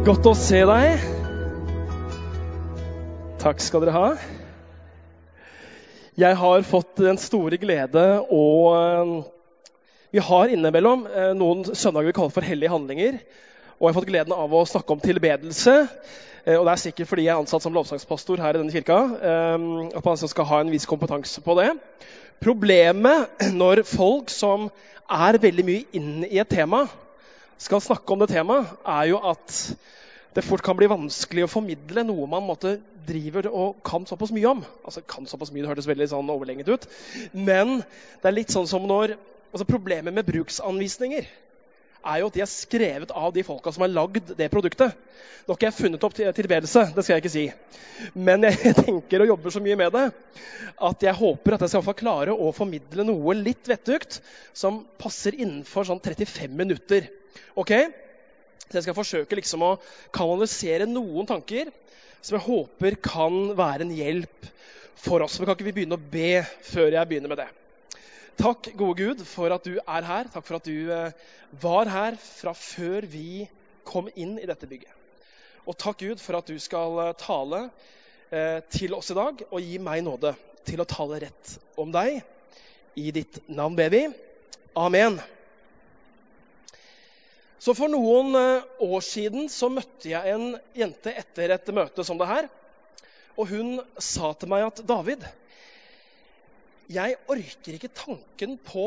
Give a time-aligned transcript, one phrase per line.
[0.00, 1.02] Godt å se deg.
[3.42, 4.06] Takk skal dere ha.
[6.16, 8.44] Jeg har fått den store glede å
[8.78, 9.12] eh,
[10.16, 13.18] Vi har innimellom eh, noen søndager vi kaller for hellige handlinger.
[13.76, 15.76] Og jeg har fått gleden av å snakke om tilbedelse.
[16.46, 19.02] Eh, og det er sikkert fordi jeg er ansatt som lovsangspastor her i denne kirka.
[20.00, 21.74] At man skal ha en viss kompetanse på det.
[22.40, 24.70] Problemet når folk som
[25.12, 26.86] er veldig mye inn i et tema,
[27.60, 29.56] skal snakke om det temaet, er jo at
[30.36, 34.46] det fort kan bli vanskelig å formidle noe man måtte, driver og kan såpass mye
[34.46, 34.60] om.
[34.84, 36.86] Altså, kan såpass mye, Det hørtes veldig sånn overlenget ut.
[37.34, 39.16] Men det er litt sånn som når
[39.50, 41.26] altså Problemet med bruksanvisninger
[42.00, 44.96] er jo at de er skrevet av de folka som har lagd det produktet.
[45.44, 47.44] Nå har ikke jeg funnet opp tilbedelse, det skal jeg ikke si.
[48.14, 50.06] Men jeg tenker og jobber så mye med det
[50.90, 54.20] at jeg håper at jeg skal klare å formidle noe litt vettugt
[54.56, 57.10] som passer innenfor sånn 35 minutter.
[57.58, 57.74] Ok?
[58.70, 59.76] Så jeg skal forsøke liksom å
[60.14, 61.72] kanalisere noen tanker
[62.20, 64.50] som jeg håper kan være en hjelp
[65.00, 65.38] for oss.
[65.38, 67.50] Men kan ikke vi begynne å be før jeg begynner med det?
[68.40, 70.28] Takk, gode Gud, for at du er her.
[70.32, 71.16] Takk for at du eh,
[71.60, 73.42] var her fra før vi
[73.84, 74.94] kom inn i dette bygget.
[75.68, 77.58] Og takk, Gud, for at du skal eh, tale
[78.32, 80.32] eh, til oss i dag og gi meg nåde
[80.64, 82.22] til å tale rett om deg.
[82.96, 84.06] I ditt navn vi.
[84.80, 85.20] Amen.
[87.60, 92.30] Så For noen år siden så møtte jeg en jente etter et møte som det
[92.30, 92.48] her.
[93.36, 95.28] Og hun sa til meg at David,
[96.90, 98.86] jeg orker ikke tanken på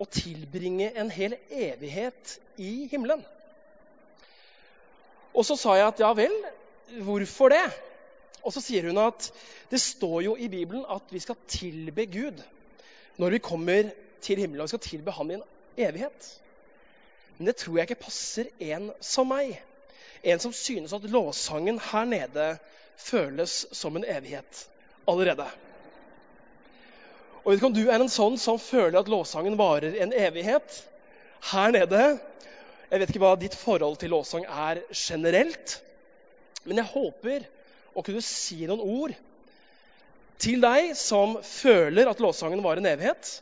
[0.00, 3.22] å tilbringe en hel evighet i himmelen.
[5.30, 6.34] Og så sa jeg at ja vel,
[7.06, 7.62] hvorfor det?
[8.42, 9.28] Og så sier hun at
[9.70, 12.40] det står jo i Bibelen at vi skal tilbe Gud
[13.20, 13.92] når vi kommer
[14.24, 14.64] til himmelen.
[14.64, 15.46] Og vi skal tilbe ham i en
[15.78, 16.30] evighet.
[17.38, 19.54] Men det tror jeg ikke passer en som meg.
[20.24, 22.52] En som synes at lovsangen her nede
[23.00, 24.66] føles som en evighet
[25.08, 25.46] allerede.
[27.40, 30.80] Og vet ikke om du er en sånn som føler at lovsangen varer en evighet
[31.52, 32.02] her nede.
[32.90, 35.78] Jeg vet ikke hva ditt forhold til lovsang er generelt.
[36.66, 37.46] Men jeg håper
[37.96, 39.14] å kunne si noen ord
[40.40, 43.32] til deg som føler at lovsangen varer en evighet,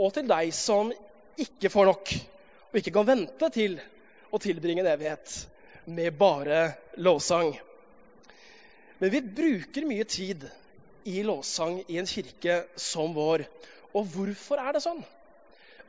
[0.00, 0.92] og til deg som
[1.38, 2.12] ikke får nok
[2.68, 3.78] og ikke kan vente til
[4.32, 5.34] å tilbringe en evighet
[5.88, 7.54] med bare lovsang.
[9.00, 10.44] Men vi bruker mye tid
[11.08, 13.46] i lovsang i en kirke som vår.
[13.96, 15.00] Og hvorfor er det sånn?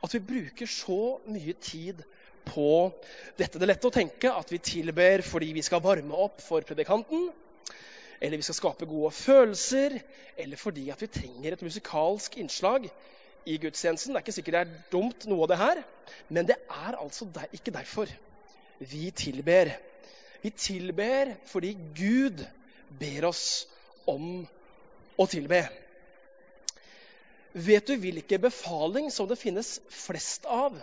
[0.00, 2.00] At vi bruker så mye tid
[2.48, 2.88] på
[3.36, 3.58] dette.
[3.58, 7.28] Det er lett å tenke at vi tilber fordi vi skal varme opp for predikanten,
[8.20, 9.98] eller vi skal skape gode følelser,
[10.40, 12.88] eller fordi at vi trenger et musikalsk innslag
[13.48, 14.12] i gudstjenesten.
[14.12, 15.82] Det er ikke sikkert det er dumt, noe av det her,
[16.28, 18.12] men det er altså der, ikke derfor
[18.80, 19.74] vi tilber.
[20.40, 22.44] Vi tilber fordi Gud
[23.00, 23.66] ber oss
[24.08, 24.46] om
[25.20, 25.60] å tilbe.
[27.52, 30.78] Vet du hvilke befaling som det finnes flest av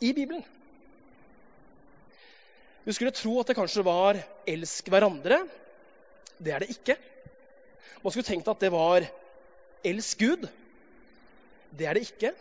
[0.00, 0.44] i Bibelen?
[2.86, 5.42] Du skulle tro at det kanskje var 'elsk hverandre'.
[6.40, 6.96] Det er det ikke.
[8.02, 9.04] Man skulle tenkt at det var
[9.84, 10.48] 'elsk Gud'.
[11.76, 12.32] Det er det ikke.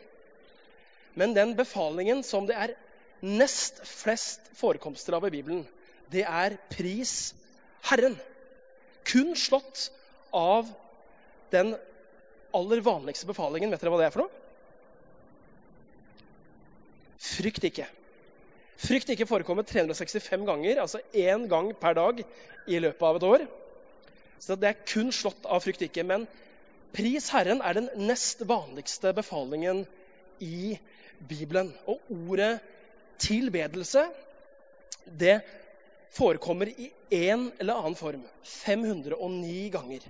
[1.15, 2.75] Men den befalingen som det er
[3.21, 5.67] nest flest forekomster av i Bibelen,
[6.11, 7.33] det er pris
[7.83, 8.15] Herren.
[9.03, 9.89] Kun slått
[10.33, 10.69] av
[11.53, 11.73] den
[12.55, 13.71] aller vanligste befalingen.
[13.71, 14.45] Vet dere hva det er for noe?
[17.19, 17.87] Frykt ikke.
[18.79, 22.21] Frykt ikke forekommer 365 ganger, altså én gang per dag
[22.67, 23.47] i løpet av et år.
[24.39, 26.05] Så det er kun slått av frykt ikke.
[26.07, 26.25] Men
[26.95, 29.83] Pris Herren er den nest vanligste befalingen
[30.39, 30.77] i
[31.19, 31.73] Bibelen.
[31.91, 32.61] Og ordet
[33.19, 34.05] tilbedelse,
[35.05, 35.41] det
[36.15, 36.87] forekommer i
[37.19, 38.23] en eller annen form
[38.63, 40.07] 509 ganger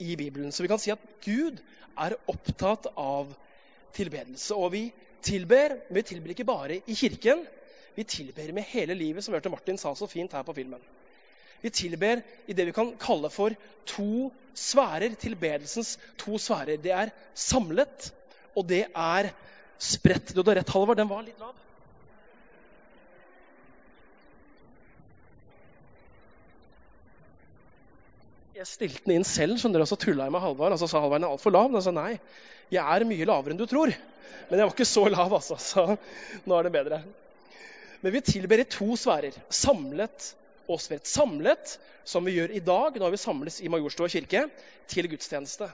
[0.00, 0.52] i Bibelen.
[0.52, 1.60] Så vi kan si at Gud
[2.00, 3.32] er opptatt av
[3.96, 4.56] tilbedelse.
[4.56, 4.84] Og vi
[5.24, 7.44] tilber, men vi tilber ikke bare i kirken.
[7.96, 10.82] Vi tilber med hele livet, som vi hørte Martin sa så fint her på filmen.
[11.60, 13.54] Vi tilber i det vi kan kalle for
[13.88, 15.16] to sfærer.
[15.20, 16.80] Tilbedelsens to sfærer.
[16.80, 18.12] Det er samlet,
[18.56, 19.32] og det er
[19.80, 20.32] spredt.
[20.32, 21.00] Du hadde rett, Halvard.
[21.00, 21.52] Den var litt lav.
[28.60, 30.74] Jeg stilte den inn selv, skjønner du, og så tulla jeg med Halvard.
[30.76, 31.72] Så sa Halvard den er altfor lav.
[31.72, 32.18] Og sa nei,
[32.68, 33.88] jeg er mye lavere enn du tror.
[34.50, 35.56] Men jeg var ikke så lav, altså.
[35.56, 35.84] Så
[36.44, 36.98] nå er det bedre.
[38.04, 39.38] Men vi tilber i to sfærer.
[39.48, 40.28] Samlet
[40.68, 41.08] og spredt.
[41.08, 44.44] Samlet, som vi gjør i dag når vi samles i Majorstua kirke,
[44.92, 45.70] til gudstjeneste.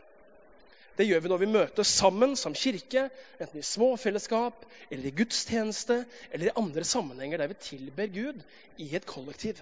[0.96, 3.08] Det gjør vi når vi møtes sammen som kirke,
[3.42, 8.46] enten i småfellesskap eller i gudstjeneste eller i andre sammenhenger der vi tilber Gud
[8.78, 9.58] i et kollektiv.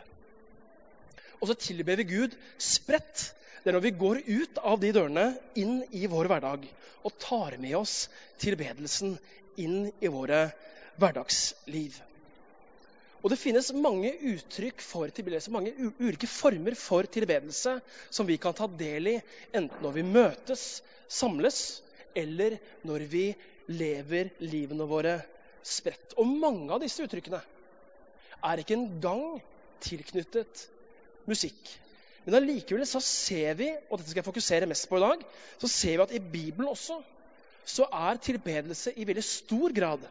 [1.44, 3.26] Og så tilber vi Gud spredt.
[3.60, 5.26] Det er når vi går ut av de dørene
[5.60, 6.64] inn i vår hverdag
[7.04, 8.06] og tar med oss
[8.40, 9.18] tilbedelsen
[9.60, 10.46] inn i våre
[10.96, 11.98] hverdagsliv.
[13.20, 17.78] Og det finnes mange uttrykk for tilbedelse, mange ulike former for tilbedelse
[18.12, 19.16] som vi kan ta del i,
[19.52, 20.66] enten når vi møtes,
[21.08, 21.62] samles,
[22.16, 22.56] eller
[22.88, 23.26] når vi
[23.68, 25.18] lever livene våre
[25.64, 26.16] spredt.
[26.20, 27.40] Og mange av disse uttrykkene
[28.44, 29.42] er ikke engang
[29.84, 30.70] tilknyttet
[31.28, 31.72] musikk.
[32.24, 35.24] Men allikevel så ser vi, og dette skal jeg fokusere mest på i dag,
[35.60, 37.00] så ser vi at i Bibelen også
[37.64, 40.04] så er tilbedelse i veldig stor grad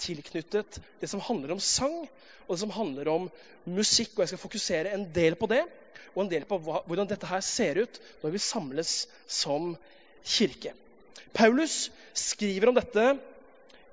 [0.00, 2.02] tilknyttet det som handler om sang,
[2.46, 3.28] og det som handler om
[3.68, 4.14] musikk.
[4.16, 5.62] Og jeg skal fokusere en del på det,
[6.12, 8.94] og en del på hva, hvordan dette her ser ut når vi samles
[9.30, 9.72] som
[10.24, 10.74] kirke.
[11.32, 13.06] Paulus skriver om dette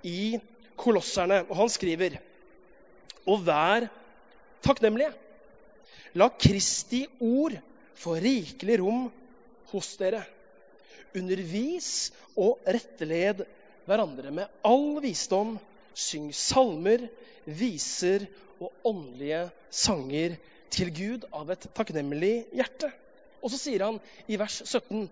[0.07, 0.39] i
[0.79, 2.19] Kolosserne, og han skriver
[3.27, 3.89] Og vær
[4.63, 5.11] takknemlige.
[6.17, 7.57] La Kristi ord
[8.00, 9.07] få rikelig rom
[9.73, 10.23] hos dere.
[11.17, 13.44] Undervis og retteled
[13.89, 15.57] hverandre med all visdom
[16.00, 17.01] Syng salmer,
[17.44, 18.23] viser
[18.61, 20.38] og åndelige sanger
[20.71, 22.88] til Gud av et takknemlig hjerte.
[23.44, 23.97] Og så sier han
[24.31, 25.09] i vers 17.: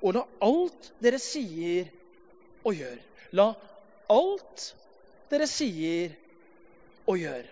[0.00, 1.92] Og la alt dere sier
[2.64, 2.98] og gjør
[3.34, 3.48] La
[4.12, 4.64] alt
[5.30, 6.12] dere sier
[7.10, 7.46] og gjør,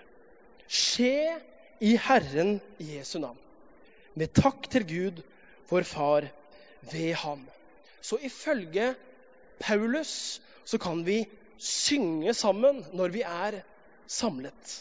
[0.70, 1.38] skje
[1.82, 3.38] i Herren Jesu navn.
[4.14, 5.20] Med takk til Gud,
[5.70, 6.28] vår Far,
[6.92, 7.42] ved ham.
[8.02, 8.92] Så ifølge
[9.62, 11.22] Paulus så kan vi
[11.58, 13.60] synge sammen når vi er
[14.06, 14.78] samlet.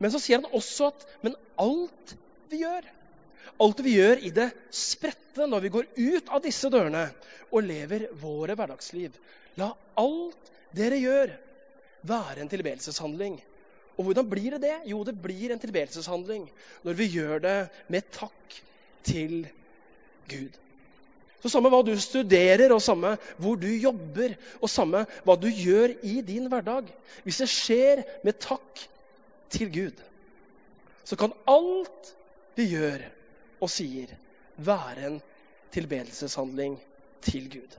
[0.00, 2.16] Men så sier han også at men alt
[2.50, 2.84] vi gjør,
[3.64, 7.06] alt vi gjør i det spredte når vi går ut av disse dørene
[7.50, 9.14] og lever våre hverdagsliv,
[9.60, 9.70] la
[10.00, 11.34] alt dere gjør,
[12.04, 13.38] være en tilbedelseshandling.
[13.94, 14.76] Og hvordan blir det det?
[14.90, 16.48] Jo, det blir en tilbedelseshandling
[16.84, 17.58] når vi gjør det
[17.92, 18.56] med takk
[19.06, 19.44] til
[20.30, 20.60] Gud.
[21.44, 24.32] Så Samme hva du studerer, og samme hvor du jobber,
[24.64, 26.88] og samme hva du gjør i din hverdag
[27.26, 28.80] Hvis det skjer med takk
[29.52, 30.00] til Gud,
[31.04, 32.14] så kan alt
[32.56, 33.04] vi gjør
[33.60, 34.08] og sier,
[34.56, 35.20] være en
[35.74, 36.78] tilbedelseshandling
[37.22, 37.76] til Gud.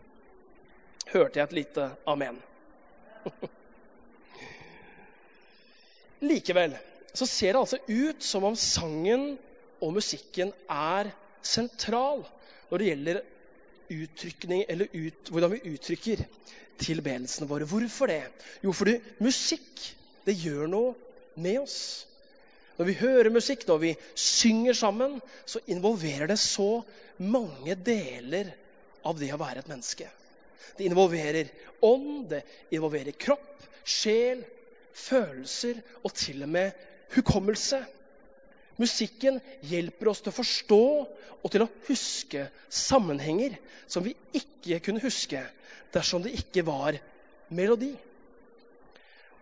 [1.09, 2.37] Hørte jeg et lite amen?
[6.25, 6.75] Likevel
[7.15, 9.35] så ser det altså ut som om sangen
[9.83, 11.11] og musikken er
[11.45, 12.25] sentral
[12.69, 13.21] når det gjelder
[13.95, 16.23] uttrykning, eller ut, hvordan vi uttrykker
[16.81, 17.67] tilbedelsene våre.
[17.69, 18.23] Hvorfor det?
[18.65, 19.83] Jo, fordi musikk
[20.25, 20.95] det gjør noe
[21.37, 21.77] med oss.
[22.75, 26.81] Når vi hører musikk, når vi synger sammen, så involverer det så
[27.21, 28.51] mange deler
[29.05, 30.09] av det å være et menneske.
[30.75, 31.53] Det involverer
[31.85, 32.41] ånd, det
[32.75, 34.41] involverer kropp, sjel,
[34.95, 36.71] følelser og til og med
[37.15, 37.81] hukommelse.
[38.81, 40.81] Musikken hjelper oss til å forstå
[41.45, 43.55] og til å huske sammenhenger
[43.87, 45.43] som vi ikke kunne huske
[45.95, 46.97] dersom det ikke var
[47.55, 47.93] melodi.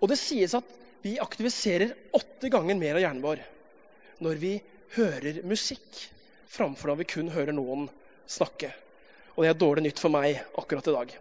[0.02, 0.68] Og det sies at
[1.04, 3.42] vi aktiviserer åtte ganger mer av hjernen vår
[4.24, 4.54] når vi
[4.96, 5.88] hører musikk,
[6.54, 7.88] framfor når vi kun hører noen
[8.30, 8.70] snakke.
[9.34, 11.16] Og det er dårlig nytt for meg akkurat i dag.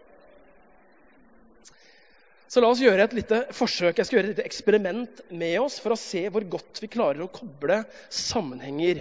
[2.52, 3.97] Så la oss gjøre et lite forsøk.
[3.97, 7.23] Jeg skal gjøre et lite eksperiment med oss for å se hvor godt vi klarer
[7.25, 7.78] å koble
[8.12, 8.99] sammenhenger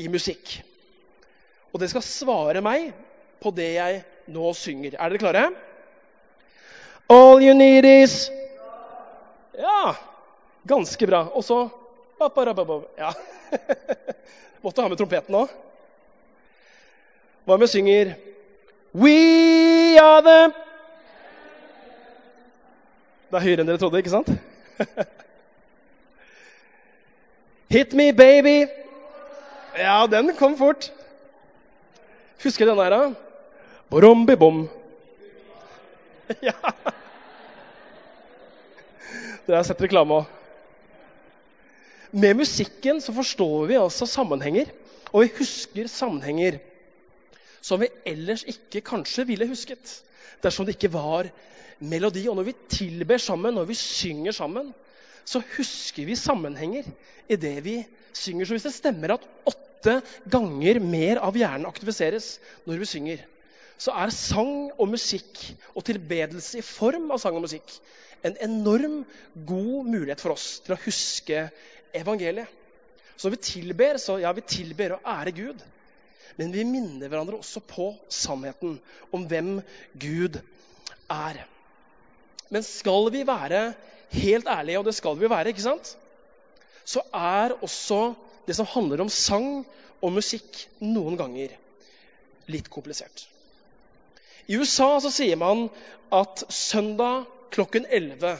[0.00, 0.54] i musikk.
[1.68, 2.94] Og det skal svare meg
[3.44, 3.98] på det jeg
[4.32, 4.96] nå synger.
[4.96, 5.42] Er dere klare?
[7.12, 8.30] All you need is
[9.58, 9.92] Ja,
[10.64, 11.26] ganske bra.
[11.36, 11.66] Og så
[12.96, 13.12] Ja.
[14.64, 15.52] Måtte ha med trompeten òg.
[17.44, 18.16] Hva om jeg synger
[18.96, 20.67] We are the
[23.28, 24.28] Det er høyere enn dere trodde, ikke sant?
[27.74, 28.62] Hit me, baby.
[29.76, 30.88] Ja, den kom fort.
[32.40, 33.12] Husker du den der, da?
[33.92, 34.62] Borombi-bom.
[36.48, 36.56] ja.
[39.44, 40.34] Dere har sett reklame òg.
[42.16, 44.72] Med musikken så forstår vi altså sammenhenger,
[45.12, 46.56] og vi husker sammenhenger
[47.60, 49.98] som vi ellers ikke kanskje ville husket
[50.44, 51.30] dersom det ikke var
[51.78, 52.26] melodi.
[52.28, 54.72] Og når vi tilber sammen, når vi synger sammen,
[55.28, 56.88] så husker vi sammenhenger
[57.28, 57.78] i det vi
[58.16, 58.48] synger.
[58.48, 63.24] Så hvis det stemmer at åtte ganger mer av hjernen aktiviseres når vi synger,
[63.78, 65.38] så er sang og musikk
[65.76, 67.76] og tilbedelse i form av sang og musikk
[68.26, 69.02] en enorm
[69.46, 71.44] god mulighet for oss til å huske
[71.94, 72.48] evangeliet.
[73.14, 75.62] Så når vi tilber, så ja, vi tilber å ære Gud.
[76.36, 78.76] Men vi minner hverandre også på sannheten
[79.14, 79.58] om hvem
[79.98, 80.40] Gud
[81.08, 81.40] er.
[82.52, 83.72] Men skal vi være
[84.12, 85.96] helt ærlige, og det skal vi være, ikke sant?
[86.88, 88.14] så er også
[88.48, 89.66] det som handler om sang
[90.00, 91.52] og musikk, noen ganger
[92.48, 93.26] litt komplisert.
[94.48, 95.66] I USA så sier man
[96.14, 98.38] at søndag klokken 11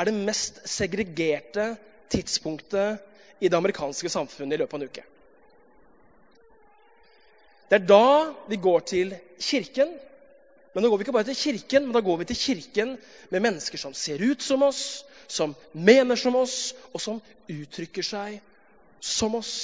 [0.00, 1.74] er det mest segregerte
[2.10, 2.98] tidspunktet
[3.38, 5.04] i det amerikanske samfunnet i løpet av en uke.
[7.70, 9.92] Det er da vi går til kirken.
[10.74, 12.96] Men da går vi ikke bare til kirken, men da går vi til kirken
[13.30, 18.38] med mennesker som ser ut som oss, som mener som oss, og som uttrykker seg
[19.02, 19.54] som oss.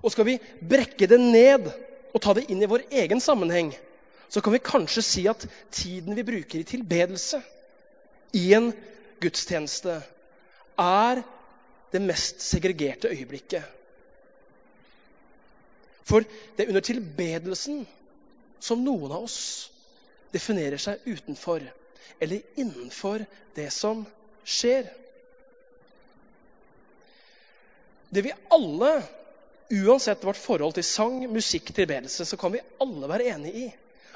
[0.00, 1.68] Og skal vi brekke det ned
[2.12, 3.72] og ta det inn i vår egen sammenheng,
[4.28, 7.40] så kan vi kanskje si at tiden vi bruker i tilbedelse
[8.36, 8.70] i en
[9.20, 9.98] gudstjeneste,
[10.78, 11.24] er
[11.92, 13.64] det mest segregerte øyeblikket.
[16.08, 16.24] For
[16.56, 17.82] det er under tilbedelsen
[18.64, 19.40] som noen av oss
[20.32, 21.62] definerer seg utenfor
[22.18, 23.22] eller innenfor
[23.56, 24.02] det som
[24.48, 24.88] skjer.
[28.08, 28.90] Det vi alle,
[29.84, 33.66] uansett vårt forhold til sang, musikk, tilbedelse, så kan vi alle være enig i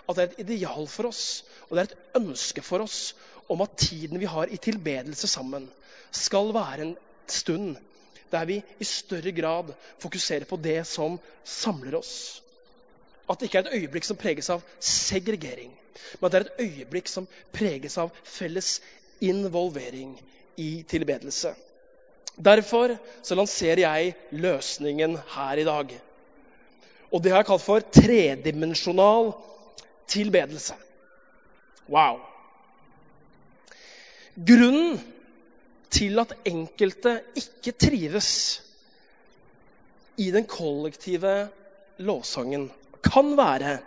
[0.03, 3.13] at det er et ideal for oss, og det er et ønske for oss
[3.53, 5.69] om at tiden vi har i tilbedelse sammen,
[6.13, 6.95] skal være en
[7.31, 7.77] stund
[8.33, 12.43] der vi i større grad fokuserer på det som samler oss.
[13.31, 15.71] At det ikke er et øyeblikk som preges av segregering,
[16.19, 18.81] men at det er et øyeblikk som preges av felles
[19.23, 20.17] involvering
[20.59, 21.55] i tilbedelse.
[22.37, 25.93] Derfor så lanserer jeg løsningen her i dag.
[27.12, 29.35] Og det har jeg kalt for tredimensjonal
[30.09, 30.75] tilbedelse.
[31.93, 32.23] Wow!
[34.33, 34.97] Grunnen
[35.93, 38.31] til at enkelte ikke trives
[40.21, 41.49] i den kollektive
[42.03, 42.71] lovsangen,
[43.03, 43.79] kan være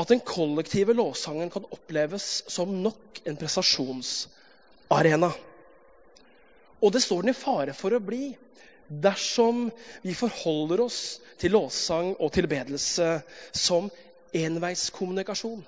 [0.00, 5.30] at den kollektive lovsangen kan oppleves som nok en prestasjonsarena.
[6.80, 8.30] Og det står den i fare for å bli
[8.90, 9.68] dersom
[10.02, 13.10] vi forholder oss til lovsang og tilbedelse
[13.52, 13.90] som
[14.34, 15.60] enveiskommunikasjon.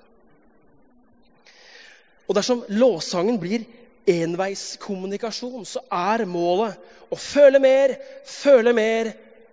[2.29, 3.67] Og dersom lovsangen blir
[4.09, 7.94] enveiskommunikasjon, så er målet å føle mer,
[8.26, 9.12] føle mer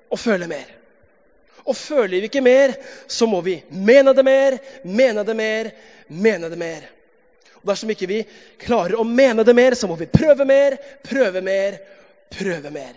[0.09, 0.75] og føle mer.
[1.69, 2.73] Og føler vi ikke mer,
[3.07, 5.71] så må vi mene det mer, mene det mer,
[6.07, 6.87] mene det mer.
[7.59, 8.19] Og dersom ikke vi
[8.61, 11.77] klarer å mene det mer, så må vi prøve mer, prøve mer,
[12.31, 12.95] prøve mer.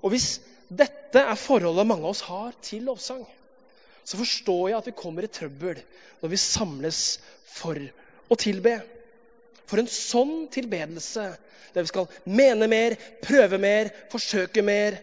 [0.00, 0.38] Og hvis
[0.68, 3.24] dette er forholdet mange av oss har til lovsang,
[4.08, 5.80] så forstår jeg at vi kommer i trøbbel
[6.22, 7.02] når vi samles
[7.58, 8.78] for å tilbe.
[9.68, 11.28] For en sånn tilbedelse,
[11.74, 14.96] der vi skal mene mer, prøve mer, forsøke mer,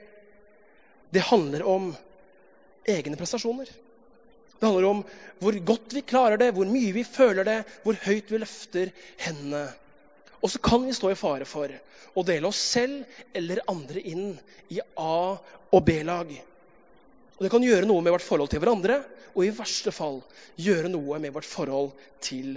[1.14, 1.92] det handler om
[2.90, 3.70] egne prestasjoner.
[4.56, 5.04] Det handler om
[5.42, 8.92] hvor godt vi klarer det, hvor mye vi føler det, hvor høyt vi løfter
[9.22, 9.68] hendene.
[10.42, 11.72] Og så kan vi stå i fare for
[12.16, 14.34] å dele oss selv eller andre inn
[14.72, 15.38] i A-
[15.76, 16.32] og B-lag.
[17.36, 19.02] Og Det kan gjøre noe med vårt forhold til hverandre,
[19.36, 20.22] og i verste fall
[20.56, 21.92] gjøre noe med vårt forhold
[22.24, 22.56] til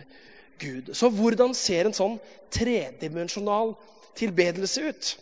[0.58, 0.92] Gud.
[0.94, 2.18] Så hvordan ser en sånn
[2.54, 3.74] tredimensjonal
[4.18, 5.12] tilbedelse ut?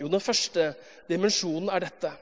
[0.00, 0.72] Jo, Den første
[1.08, 2.12] dimensjonen er dette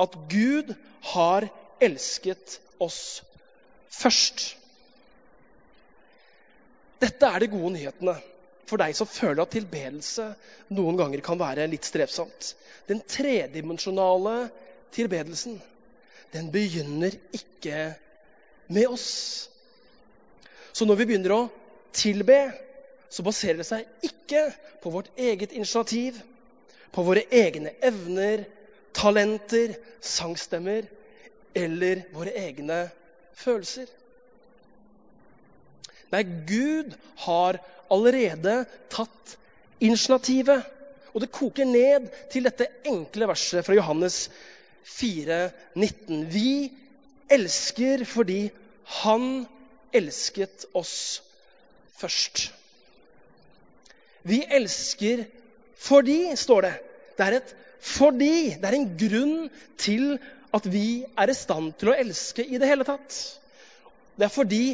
[0.00, 0.72] at Gud
[1.12, 1.48] har
[1.82, 3.20] elsket oss
[3.92, 4.54] først.
[7.00, 8.16] Dette er de gode nyhetene
[8.70, 10.28] for deg som føler at tilbedelse
[10.76, 12.54] noen ganger kan være litt strevsomt.
[12.86, 14.50] Den tredimensjonale
[14.94, 15.58] tilbedelsen,
[16.30, 17.90] den begynner ikke
[18.70, 19.10] med oss.
[20.72, 21.42] Så når vi begynner å
[21.96, 22.38] tilbe,
[23.10, 24.46] så baserer det seg ikke
[24.82, 26.18] på vårt eget initiativ,
[26.90, 28.44] på våre egne evner,
[28.96, 30.86] talenter, sangstemmer
[31.54, 32.84] eller våre egne
[33.38, 33.88] følelser.
[36.10, 36.94] Nei, Gud
[37.26, 37.60] har
[37.90, 39.36] allerede tatt
[39.82, 40.66] initiativet.
[41.10, 44.28] Og det koker ned til dette enkle verset fra Johannes
[44.86, 45.42] 4,
[45.74, 46.26] 19.
[46.30, 46.70] Vi
[47.30, 48.50] elsker fordi
[49.02, 49.46] Han
[49.96, 51.22] elsket oss
[52.00, 52.50] først.
[54.22, 55.24] Vi elsker
[55.80, 56.74] fordi, står det.
[57.16, 59.36] Det er et fordi det er en grunn
[59.80, 60.18] til
[60.52, 63.16] at vi er i stand til å elske i det hele tatt.
[64.18, 64.64] Det er fordi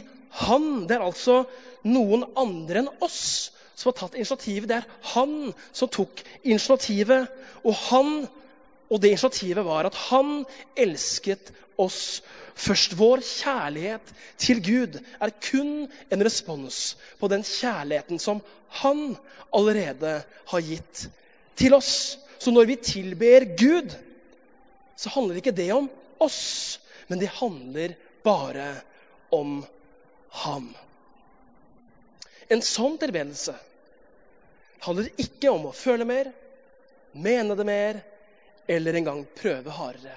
[0.42, 1.44] han, det er altså
[1.86, 4.66] noen andre enn oss, som har tatt initiativet.
[4.68, 7.28] Det er han som tok initiativet.
[7.62, 8.26] Og han,
[8.90, 10.44] og det initiativet var at han
[10.78, 11.50] elsket
[11.80, 12.22] oss
[12.56, 12.94] først.
[12.98, 18.42] Vår kjærlighet til Gud er kun en respons på den kjærligheten som
[18.80, 19.16] han
[19.54, 20.20] allerede
[20.52, 21.06] har gitt
[21.58, 22.16] til oss.
[22.38, 23.94] Så når vi tilber Gud,
[24.96, 25.88] så handler ikke det om
[26.22, 26.78] oss,
[27.08, 28.68] men det handler bare
[29.34, 29.60] om
[30.44, 30.68] ham.
[32.50, 33.56] En sånn tilbedelse
[34.86, 36.30] handler ikke om å føle mer,
[37.16, 38.04] mene det mer
[38.68, 40.16] eller engang prøve hardere.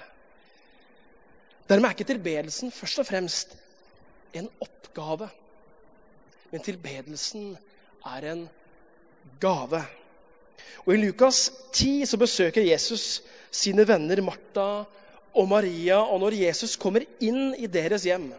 [1.68, 3.56] Dermed er ikke tilbedelsen først og fremst
[4.34, 5.28] en oppgave,
[6.50, 7.56] men tilbedelsen
[8.06, 8.48] er en
[9.40, 9.82] gave.
[10.86, 14.84] Og I Lukas 10 så besøker Jesus sine venner Martha
[15.34, 16.00] og Maria.
[16.00, 18.30] Og når Jesus kommer inn i deres hjem,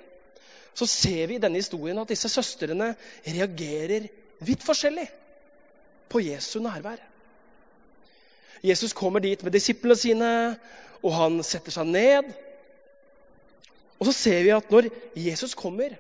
[0.74, 2.94] så ser vi i denne historien at disse søstrene
[3.28, 4.10] reagerer
[4.42, 5.08] vidt forskjellig
[6.12, 7.11] på Jesu nærvær.
[8.64, 10.32] Jesus kommer dit med disiplene sine,
[11.02, 12.30] og han setter seg ned.
[13.98, 15.96] Og så ser vi at når Jesus kommer,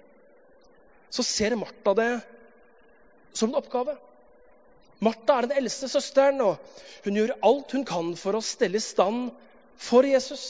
[1.12, 2.12] så ser Martha det
[3.34, 3.98] som en oppgave.
[5.02, 6.58] Martha er den eldste søsteren, og
[7.06, 9.32] hun gjør alt hun kan for å stelle i stand
[9.82, 10.46] for Jesus.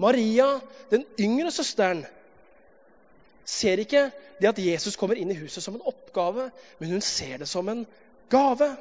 [0.00, 0.56] Maria,
[0.90, 2.06] den yngre søsteren,
[3.44, 4.06] ser ikke
[4.40, 6.48] det at Jesus kommer inn i huset som en oppgave,
[6.80, 7.84] men hun ser det som en
[8.32, 8.72] gave.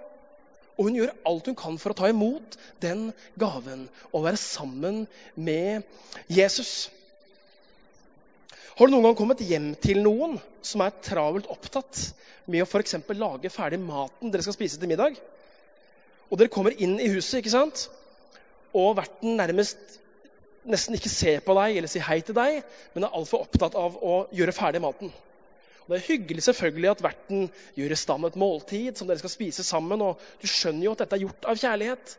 [0.77, 3.09] Og hun gjør alt hun kan for å ta imot den
[3.39, 5.03] gaven og være sammen
[5.35, 5.85] med
[6.31, 6.89] Jesus.
[8.77, 12.07] Har du noen gang kommet hjem til noen som er travelt opptatt
[12.49, 12.97] med å f.eks.
[13.19, 15.19] lage ferdig maten dere skal spise til middag?
[16.31, 17.89] Og dere kommer inn i huset, ikke sant?
[18.71, 19.99] og verten nærmest
[20.63, 22.61] nesten ikke ser på deg eller sier hei til deg,
[22.93, 25.11] men er altfor opptatt av å gjøre ferdig maten.
[25.81, 29.33] Og Det er hyggelig selvfølgelig at verten gjør i stand et måltid som dere skal
[29.33, 30.01] spise sammen.
[30.01, 32.17] og Du skjønner jo at dette er gjort av kjærlighet.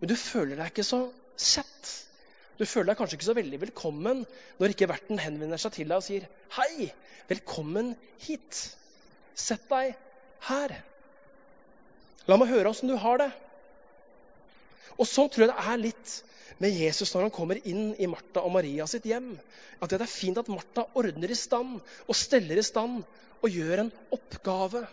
[0.00, 1.02] Men du føler deg ikke så
[1.36, 1.92] sett.
[2.58, 4.24] Du føler deg kanskje ikke så veldig velkommen
[4.58, 6.92] når ikke verten henvender seg til deg og sier 'Hei,
[7.30, 7.94] velkommen
[8.26, 8.76] hit.
[9.34, 9.94] Sett deg
[10.48, 10.74] her.
[12.28, 13.32] La meg høre åssen du har det.'
[14.98, 16.14] Og sånn tror jeg det er litt
[16.62, 19.32] med Jesus når han kommer inn i Martha og Maria sitt hjem.
[19.82, 23.02] At det er fint at Martha ordner i stand og steller i stand
[23.42, 24.84] og gjør en oppgave.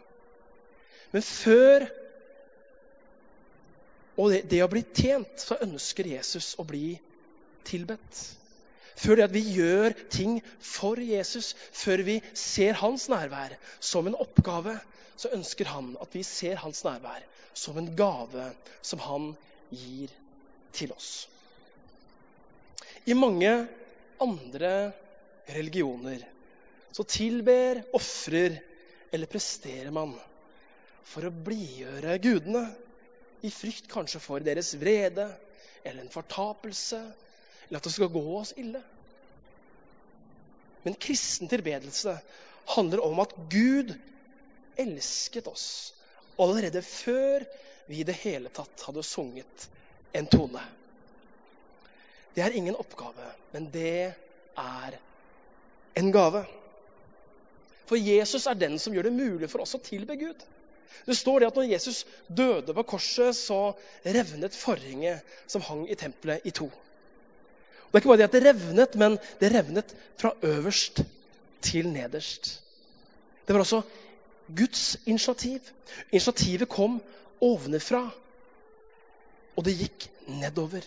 [1.14, 1.90] Men før
[4.20, 6.98] og det, det å bli tjent, så ønsker Jesus å bli
[7.68, 8.24] tilbedt.
[9.00, 14.18] Før det at vi gjør ting for Jesus, før vi ser hans nærvær som en
[14.20, 14.76] oppgave,
[15.20, 17.24] så ønsker han at vi ser hans nærvær
[17.56, 18.50] som en gave
[18.82, 19.32] som han
[19.70, 20.12] gir
[20.76, 21.28] til oss.
[23.10, 23.52] I mange
[24.22, 24.74] andre
[25.50, 26.26] religioner
[26.94, 28.58] så tilber, ofrer
[29.14, 30.14] eller presterer man
[31.10, 32.68] for å blidgjøre gudene,
[33.40, 35.30] i frykt kanskje for deres vrede
[35.86, 37.00] eller en fortapelse,
[37.70, 38.82] eller at det skal gå oss ille.
[40.84, 42.18] Men kristen tilbedelse
[42.76, 43.94] handler om at Gud
[44.80, 45.66] elsket oss
[46.40, 47.44] allerede før
[47.90, 49.64] vi i det hele tatt hadde sunget
[50.14, 50.62] en tone.
[52.36, 54.14] Det er ingen oppgave, men det
[54.62, 54.98] er
[55.98, 56.44] en gave.
[57.90, 60.46] For Jesus er den som gjør det mulig for oss å tilbe Gud.
[61.08, 63.74] Det står det at når Jesus døde på korset, så
[64.06, 66.70] revnet forhenget som hang i tempelet, i to.
[66.70, 71.02] Og det er ikke bare det at det revnet, men det revnet fra øverst
[71.66, 72.60] til nederst.
[73.48, 73.82] Det var altså
[74.46, 75.74] Guds initiativ.
[76.12, 77.02] Initiativet kom
[77.46, 78.04] ovenfra,
[79.56, 80.08] og det gikk
[80.40, 80.84] nedover.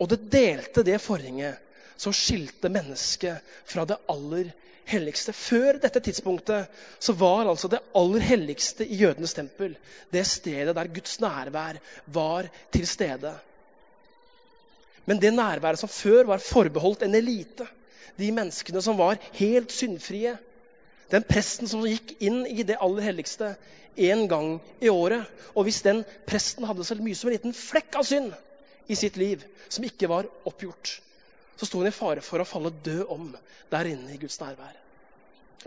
[0.00, 1.60] Og det delte det forhenget
[2.00, 4.50] som skilte mennesket fra det aller
[4.90, 5.34] helligste.
[5.36, 9.76] Før dette tidspunktet så var altså det aller helligste i jødenes tempel
[10.12, 13.34] det stedet der Guds nærvær var til stede.
[15.06, 17.66] Men det nærværet som før var forbeholdt en elite,
[18.18, 20.36] de menneskene som var helt syndfrie,
[21.12, 23.52] den presten som gikk inn i det aller helligste
[24.00, 28.00] én gang i året Og hvis den presten hadde så mye som en liten flekk
[28.00, 28.32] av synd
[28.88, 30.96] i sitt liv som ikke var oppgjort,
[31.56, 33.28] så sto han i fare for å falle død om
[33.70, 34.74] der inne i Guds nærvær.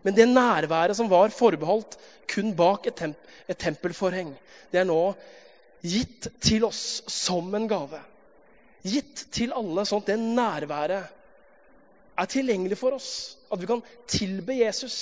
[0.03, 1.95] Men det nærværet som var forbeholdt
[2.29, 4.34] kun bak et, temp et tempelforheng,
[4.71, 4.99] det er nå
[5.86, 8.01] gitt til oss som en gave.
[8.86, 11.13] Gitt til alle, sånn at det nærværet
[12.15, 13.38] er tilgjengelig for oss.
[13.51, 14.97] At vi kan tilbe Jesus.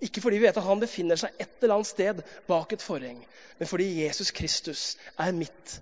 [0.00, 3.18] Ikke fordi vi vet at han befinner seg et eller annet sted bak et forheng,
[3.58, 4.84] men fordi Jesus Kristus
[5.20, 5.74] er midt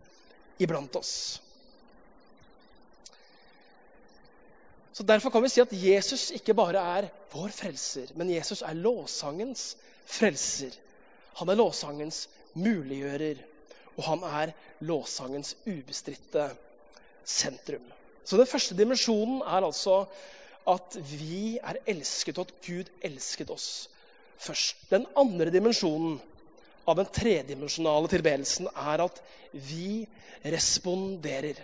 [0.58, 1.12] iblant oss.
[4.92, 8.74] Så Derfor kan vi si at Jesus ikke bare er vår frelser, men Jesus er
[8.74, 9.76] lovsangens
[10.10, 10.74] frelser.
[11.38, 12.24] Han er lovsangens
[12.58, 13.38] muliggjører,
[13.94, 16.48] og han er lovsangens ubestridte
[17.22, 17.86] sentrum.
[18.24, 20.00] Så den første dimensjonen er altså
[20.68, 23.86] at vi er elsket, og at Gud elsket oss
[24.42, 24.86] først.
[24.90, 26.18] Den andre dimensjonen
[26.88, 29.20] av den tredimensjonale tilbedelsen er at
[29.52, 30.06] vi
[30.44, 31.58] responderer.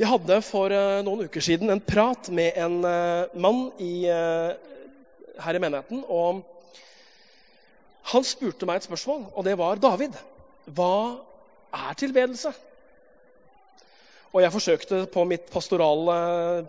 [0.00, 5.36] Jeg hadde for eh, noen uker siden en prat med en eh, mann i, eh,
[5.44, 6.00] her i menigheten.
[6.08, 6.42] og
[8.12, 10.16] Han spurte meg et spørsmål, og det var David.
[10.66, 11.20] hva
[11.72, 12.52] er tilbedelse?
[14.32, 16.16] Og jeg forsøkte på, pastorale,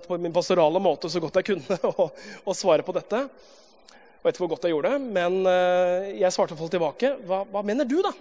[0.04, 2.10] på, min pastorale måte så godt jeg kunne å,
[2.46, 3.24] å svare på dette.
[4.24, 7.10] Jeg vet ikke hvor godt jeg gjorde det, men eh, jeg svarte folk tilbake.
[7.28, 8.14] Hva, hva mener du, da,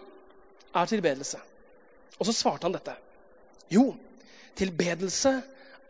[0.75, 1.39] er tilbedelse?
[2.19, 2.97] Og så svarte han dette.
[3.71, 3.93] Jo,
[4.59, 5.37] tilbedelse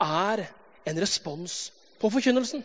[0.05, 0.43] er
[0.85, 1.57] en respons
[1.97, 2.61] på forkynnelsen.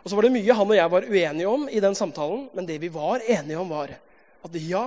[0.00, 2.66] Og så var det mye han og jeg var uenige om i den samtalen, men
[2.66, 4.86] det vi var enige om, var at ja,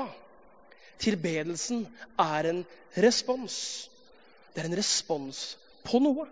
[1.05, 1.85] tilbedelsen
[2.17, 2.65] er en
[2.97, 3.59] respons.
[4.57, 5.51] Det er en respons
[5.85, 6.25] på noe.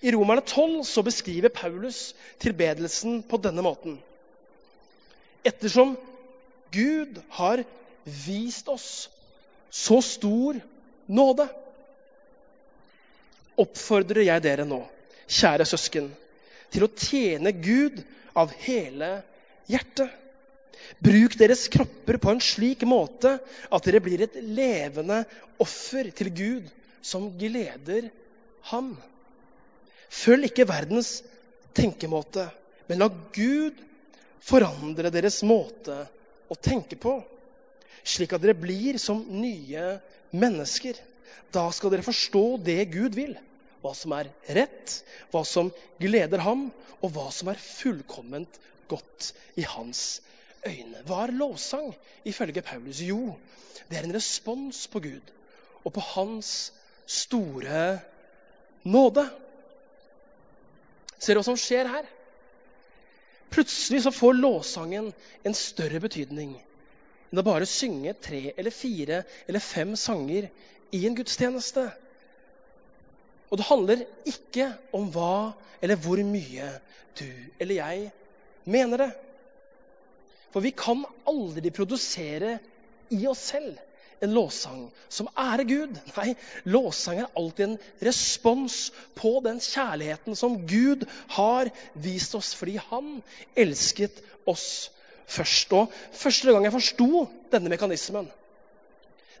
[0.00, 3.98] I Romerne 12 så beskriver Paulus tilbedelsen på denne måten.
[5.44, 5.96] Ettersom
[6.72, 7.64] Gud har
[8.26, 9.08] vist oss
[9.70, 10.58] så stor
[11.10, 11.46] nåde,
[13.60, 14.80] oppfordrer jeg dere nå,
[15.30, 16.08] kjære søsken,
[16.72, 18.00] til å tjene Gud
[18.38, 19.18] av hele
[19.70, 20.08] hjertet.
[21.00, 23.36] Bruk deres kropper på en slik måte
[23.70, 25.22] at dere blir et levende
[25.62, 26.70] offer til Gud
[27.04, 28.08] som gleder
[28.72, 28.94] ham.
[30.10, 31.20] Følg ikke verdens
[31.76, 32.48] tenkemåte,
[32.90, 33.78] men la Gud
[34.42, 36.02] forandre deres måte
[36.50, 37.20] å tenke på,
[38.02, 40.00] slik at dere blir som nye
[40.34, 40.98] mennesker.
[41.54, 43.36] Da skal dere forstå det Gud vil
[43.80, 44.98] hva som er rett,
[45.32, 45.70] hva som
[46.00, 46.68] gleder ham,
[47.00, 48.58] og hva som er fullkomment
[48.90, 50.20] godt i hans
[50.66, 51.00] øyne.
[51.06, 51.92] Hva er lovsang
[52.28, 53.00] ifølge Paulus?
[53.00, 53.36] Jo,
[53.88, 55.32] det er en respons på Gud
[55.80, 56.72] og på hans
[57.08, 58.00] store
[58.84, 59.24] nåde.
[61.20, 62.08] Ser du hva som skjer her?
[63.52, 65.10] Plutselig så får låssangen
[65.44, 66.54] en større betydning
[67.30, 70.48] enn å bare synge tre eller fire eller fem sanger
[70.96, 71.84] i en gudstjeneste.
[73.50, 76.72] Og det handler ikke om hva eller hvor mye
[77.18, 77.28] du
[77.60, 78.08] eller jeg
[78.70, 79.10] mener det.
[80.50, 82.56] For vi kan aldri produsere
[83.14, 83.78] i oss selv
[84.20, 85.96] en lovsang som ærer Gud.
[86.16, 86.34] Nei,
[86.68, 91.06] lovsang er alltid en respons på den kjærligheten som Gud
[91.36, 93.18] har vist oss fordi han
[93.58, 94.90] elsket oss
[95.30, 95.72] først.
[95.76, 98.28] Og første gang jeg forsto denne mekanismen,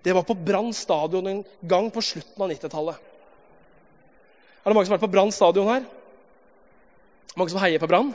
[0.00, 3.06] det var på Brann stadion en gang på slutten av 90-tallet.
[4.60, 5.84] Er det mange som har vært på Brann stadion her?
[7.36, 8.14] Mange som heier på Brann?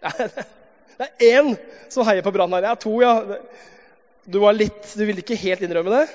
[1.00, 1.54] Det er én
[1.88, 2.60] som heier på Brann her.
[2.60, 3.14] Det er to, ja.
[4.24, 6.06] Du var litt, du ville ikke helt innrømme det?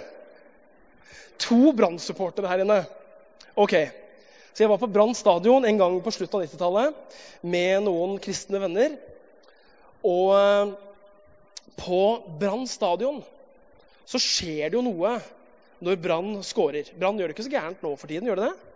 [1.48, 2.84] To Brann-supportere her inne.
[3.58, 3.76] Ok.
[4.56, 8.62] Så jeg var på Brann stadion en gang på slutten av 90-tallet med noen kristne
[8.62, 8.94] venner.
[10.06, 10.76] Og eh,
[11.82, 12.02] på
[12.40, 13.20] Brann stadion
[14.06, 15.18] så skjer det jo noe
[15.84, 16.88] når Brann scorer.
[16.96, 18.72] Brann gjør det ikke så gærent nå for tiden, gjør det det?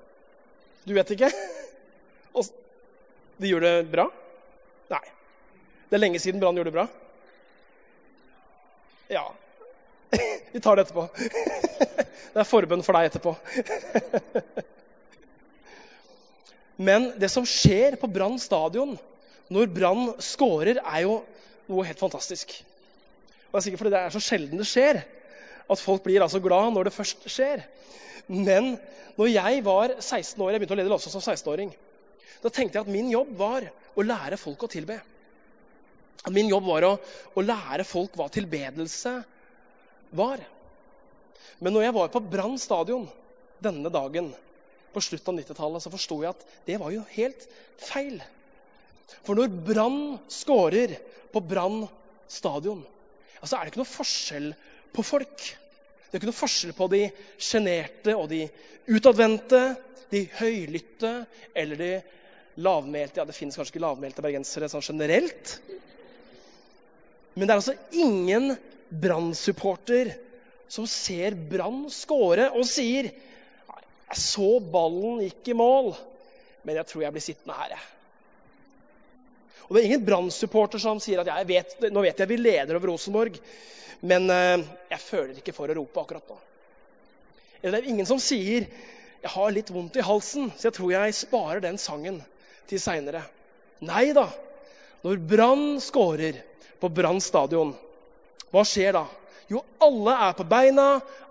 [0.89, 1.29] Du vet ikke?
[3.39, 4.09] De gjør det bra?
[4.91, 5.05] Nei.
[5.87, 6.89] Det er lenge siden Brann gjorde det bra.
[9.09, 9.33] Ja.
[10.51, 11.07] Vi tar det etterpå.
[12.29, 13.31] Det er forbønn for deg etterpå.
[16.89, 18.93] Men det som skjer på Brann stadion
[19.49, 21.15] når Brann scorer, er jo
[21.69, 22.53] noe helt fantastisk.
[23.49, 25.01] Og det er sikkert fordi det er så sjelden det skjer
[25.69, 27.65] at folk blir altså glad når det først skjer.
[28.29, 28.75] Men
[29.17, 31.73] når jeg var 16 år, jeg begynte å lede lovsang som 16-åring,
[32.43, 33.65] da tenkte jeg at min jobb var
[33.97, 34.99] å lære folk å tilbe.
[36.27, 36.93] Min jobb var å,
[37.33, 39.13] å lære folk hva tilbedelse
[40.19, 40.41] var.
[41.63, 43.07] Men når jeg var på Brann stadion
[43.63, 44.31] denne dagen
[44.93, 47.45] på slutten av 90-tallet, så forsto jeg at det var jo helt
[47.79, 48.19] feil.
[49.23, 50.01] For når Brann
[50.31, 50.95] scorer
[51.33, 51.83] på Brann
[52.29, 52.83] stadion,
[53.39, 54.51] så er det ikke noe forskjell
[54.95, 55.49] på folk.
[56.09, 57.03] Det er ikke noe forskjell på de
[57.37, 58.43] sjenerte og de
[58.89, 59.61] utadvendte,
[60.09, 61.11] de høylytte
[61.53, 61.91] eller de
[62.65, 63.21] lavmælte.
[63.21, 65.59] Ja, det finnes kanskje ikke lavmælte bergensere sånn generelt.
[67.35, 68.53] Men det er altså ingen
[68.89, 70.11] Brann-supporter
[70.69, 75.91] som ser Brann skåre og sier Jeg så ballen gikk i mål,
[76.65, 77.83] men jeg tror jeg blir sittende her, jeg.
[79.67, 82.79] Og det er ingen Brann-supporter som sier at jeg vet, nå vet jeg vi leder
[82.79, 83.37] over Rosenborg,
[84.01, 84.65] men eh,
[84.95, 86.39] jeg føler ikke for å rope akkurat nå.
[87.61, 88.65] Eller det er ingen som sier
[89.19, 92.21] 'jeg har litt vondt i halsen', så jeg tror jeg sparer den sangen
[92.65, 93.21] til seinere.
[93.83, 94.29] Nei da.
[95.03, 96.39] Når Brann scorer
[96.79, 97.73] på Brann stadion,
[98.51, 99.05] hva skjer da?
[99.49, 100.87] Jo, alle er på beina,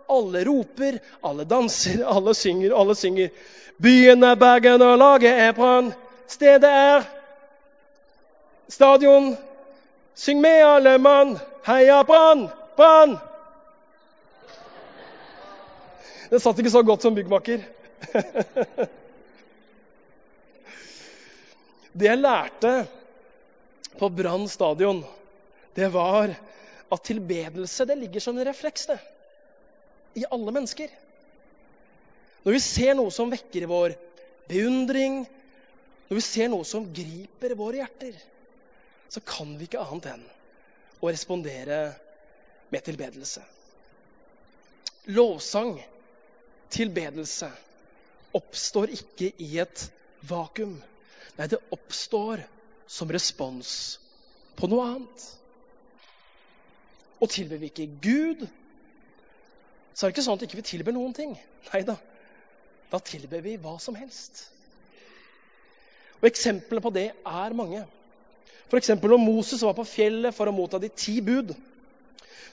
[0.09, 3.31] alle roper, alle danser, alle synger, alle synger.
[3.79, 5.93] Byen er Bergen, og laget er Brann.
[6.29, 7.07] Stedet er
[8.69, 9.37] stadion.
[10.19, 11.39] Syng med, alle mann.
[11.67, 12.49] Heia Brann!
[12.77, 13.19] Brann!
[16.29, 17.63] Det satt ikke så godt som byggmaker.
[21.99, 22.87] Det jeg lærte
[23.99, 25.05] på Brann stadion,
[25.79, 26.33] det var
[26.89, 28.99] at tilbedelse det ligger som en refleks det,
[30.19, 30.91] i alle mennesker.
[32.43, 33.95] Når vi ser noe som vekker vår
[34.49, 35.21] beundring,
[36.09, 38.17] når vi ser noe som griper våre hjerter,
[39.09, 40.27] så kan vi ikke annet enn
[40.99, 41.79] å respondere
[42.73, 43.45] med tilbedelse.
[45.15, 45.77] Lovsang,
[46.75, 47.49] tilbedelse,
[48.37, 49.87] oppstår ikke i et
[50.29, 50.77] vakuum.
[51.39, 52.43] Nei, det oppstår
[52.91, 53.71] som respons
[54.59, 55.29] på noe annet.
[57.19, 58.47] Og tilber vi ikke Gud,
[59.95, 61.33] så er det ikke sånn at vi ikke tilber noen ting.
[61.73, 61.97] Nei da.
[62.93, 64.45] Da tilber vi hva som helst.
[66.21, 67.83] Og Eksemplene på det er mange.
[68.69, 68.93] F.eks.
[69.01, 71.55] når Moses var på fjellet for å motta de ti bud,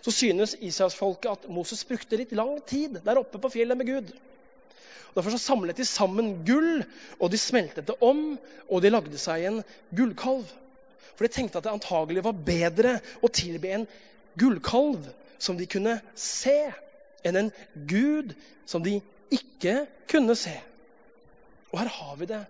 [0.05, 4.11] så synes Israelsfolket at Moses brukte litt lang tid der oppe på fjellet med Gud.
[5.09, 6.83] Og derfor så samlet de sammen gull,
[7.19, 8.35] og de smeltet det om,
[8.67, 9.61] og de lagde seg en
[9.95, 10.49] gullkalv.
[11.15, 13.87] For de tenkte at det antagelig var bedre å tilbe en
[14.39, 15.07] gullkalv
[15.39, 16.55] som de kunne se,
[17.25, 17.51] enn en
[17.89, 18.33] gud
[18.69, 18.99] som de
[19.33, 20.53] ikke kunne se.
[21.71, 22.43] Og her har vi det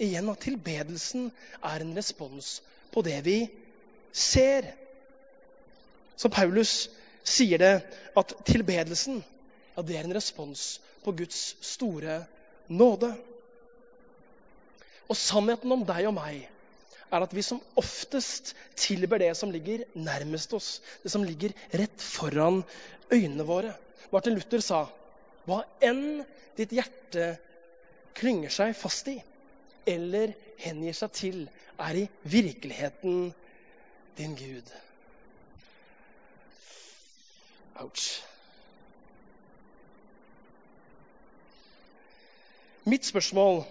[0.00, 1.28] igjen at tilbedelsen
[1.60, 2.60] er en respons
[2.92, 3.38] på det vi
[4.12, 4.70] ser.
[6.16, 6.88] Så Paulus
[7.24, 7.74] sier det
[8.16, 9.20] at tilbedelsen
[9.76, 12.22] ja, det er en respons på Guds store
[12.68, 13.12] nåde.
[15.10, 16.48] Og sannheten om deg og meg
[17.10, 20.70] er at vi som oftest tilber det som ligger nærmest oss,
[21.02, 22.62] det som ligger rett foran
[23.12, 23.74] øynene våre.
[24.12, 24.84] Martin Luther sa
[25.48, 26.22] hva enn
[26.58, 27.32] ditt hjerte
[28.18, 29.16] klynger seg fast i,
[29.88, 31.44] eller hengir seg til,
[31.80, 33.30] er i virkeligheten
[34.18, 34.72] din Gud.
[37.80, 38.20] Ouch.
[42.84, 43.62] Mitt spørsmål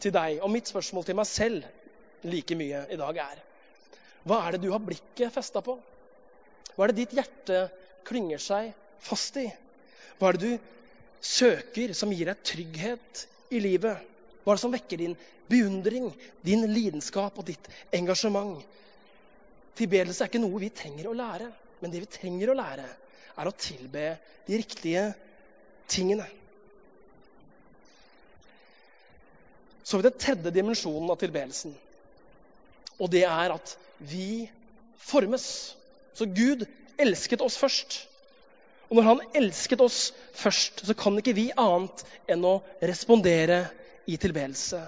[0.00, 1.64] til deg og mitt spørsmål til meg selv
[2.24, 3.42] like mye i dag er
[4.26, 5.76] Hva er det du har blikket festa på?
[6.74, 7.60] Hva er det ditt hjerte
[8.06, 9.46] klynger seg fast i?
[10.18, 10.72] Hva er det du
[11.20, 14.02] søker som gir deg trygghet i livet?
[14.42, 15.16] Hva er det som vekker din
[15.50, 16.10] beundring,
[16.42, 18.64] din lidenskap og ditt engasjement?
[19.76, 21.50] Tilbedelse er ikke noe vi trenger å lære,
[21.82, 22.86] men det vi trenger å lære,
[23.36, 24.04] er å tilbe
[24.46, 25.10] de riktige
[25.92, 26.26] tingene.
[29.84, 31.76] Så har vi den tredje dimensjonen av tilbedelsen.
[33.00, 34.46] Og det er at vi
[35.00, 35.46] formes.
[36.16, 36.64] Så Gud
[37.00, 37.98] elsket oss først.
[38.88, 43.64] Og når han elsket oss først, så kan ikke vi annet enn å respondere
[44.06, 44.80] i tilbedelse.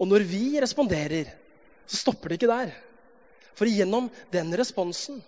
[0.00, 1.28] Og når vi responderer,
[1.86, 2.72] så stopper det ikke der.
[3.58, 5.20] For gjennom den responsen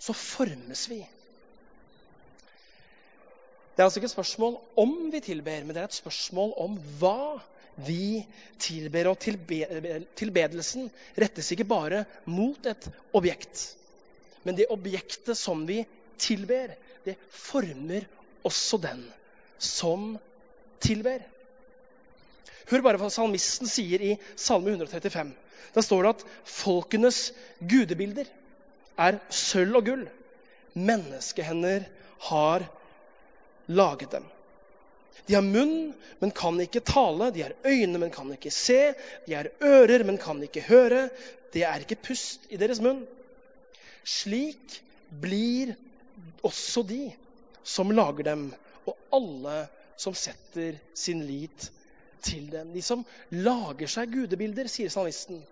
[0.00, 1.00] så formes vi.
[3.70, 6.76] Det er altså ikke et spørsmål om vi tilber, men det er et spørsmål om
[7.00, 7.40] hva
[7.76, 8.26] vi
[8.60, 9.10] tilber.
[9.10, 10.88] Og tilbedelsen
[11.20, 13.64] rettes ikke bare mot et objekt.
[14.44, 15.82] Men det objektet som vi
[16.20, 18.06] tilber, det former
[18.46, 19.04] også den
[19.60, 20.14] som
[20.80, 21.22] tilber.
[22.70, 25.32] Hør bare hva salmisten sier i Salme 135.
[25.74, 27.30] Da står det at folkenes
[27.60, 28.28] gudebilder
[29.00, 30.04] er sølv og gull.
[30.74, 31.86] Menneskehender
[32.30, 32.66] har
[33.70, 34.28] laget dem.
[35.26, 37.30] De har munn, men kan ikke tale.
[37.34, 38.94] De har øyne, men kan ikke se.
[39.26, 41.08] De har ører, men kan ikke høre.
[41.52, 43.02] Det er ikke pust i deres munn.
[44.06, 44.80] Slik
[45.22, 45.74] blir
[46.46, 47.10] også de
[47.66, 48.48] som lager dem,
[48.88, 49.66] og alle
[50.00, 51.68] som setter sin lit
[52.24, 52.72] til dem.
[52.72, 53.04] De som
[53.34, 55.42] lager seg gudebilder, sier salmisten,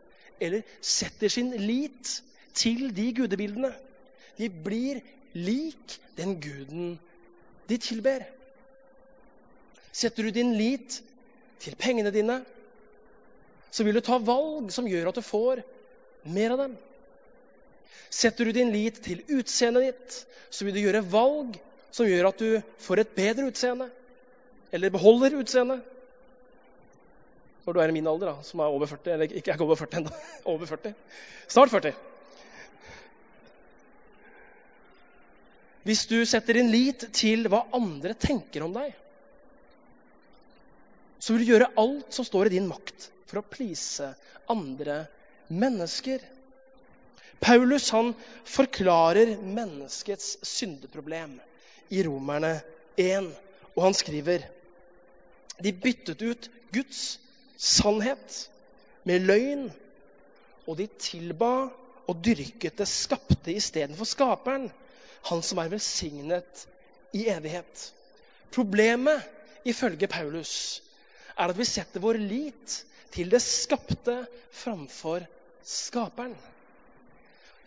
[0.41, 2.19] eller setter sin lit
[2.57, 3.73] til de gudebildene.
[4.39, 5.03] De blir
[5.37, 6.97] lik den guden
[7.69, 8.25] de tilber.
[9.93, 11.01] Setter du din lit
[11.63, 12.43] til pengene dine,
[13.71, 15.63] så vil du ta valg som gjør at du får
[16.29, 16.77] mer av dem.
[18.09, 20.19] Setter du din lit til utseendet ditt,
[20.51, 21.59] så vil du gjøre valg
[21.93, 23.89] som gjør at du får et bedre utseende.
[24.73, 25.85] Eller beholder utseendet
[27.69, 29.11] når du er i min alder, da, som er over 40.
[29.13, 30.13] Eller ikke, er over 40 ennå.
[30.49, 30.95] Over 40.
[31.53, 31.91] Snart 40.
[35.85, 38.97] Hvis du setter din lit til hva andre tenker om deg,
[41.19, 44.13] så vil du gjøre alt som står i din makt for å please
[44.51, 45.03] andre
[45.49, 46.23] mennesker.
[47.41, 48.13] Paulus han
[48.49, 51.37] forklarer menneskets syndeproblem
[51.95, 52.59] i Romerne
[52.99, 53.29] 1,
[53.77, 54.47] og han skriver
[55.63, 57.19] de byttet ut Guds
[57.59, 58.41] sannhet
[59.09, 59.69] med løgn,
[60.69, 61.53] og de tilba
[62.09, 64.69] og dyrket det skapte istedenfor skaperen,
[65.29, 66.67] han som er velsignet
[67.17, 67.89] i evighet.
[68.55, 69.25] Problemet,
[69.69, 70.81] ifølge Paulus,
[71.39, 72.81] er at vi setter vår lit
[73.15, 74.21] til det skapte
[74.55, 75.25] framfor
[75.65, 76.35] skaperen.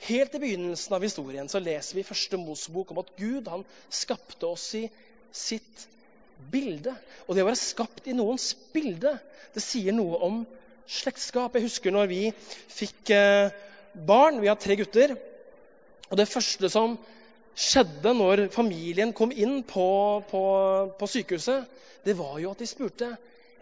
[0.02, 3.64] Helt i begynnelsen av historien så leser vi i første Mosebok om at Gud han
[3.94, 4.88] skapte oss i
[5.32, 5.86] sitt
[6.52, 6.94] bilde.
[7.28, 9.14] Og det å være skapt i noens bilde,
[9.54, 10.42] det sier noe om
[10.90, 11.54] slektskap.
[11.56, 12.22] Jeg husker når vi
[12.74, 13.54] fikk eh,
[13.94, 14.42] barn.
[14.42, 15.14] Vi har tre gutter.
[16.10, 16.98] Og det første som
[17.54, 19.86] skjedde når familien kom inn på,
[20.32, 20.44] på,
[20.98, 21.70] på sykehuset,
[22.02, 23.12] det var jo at de spurte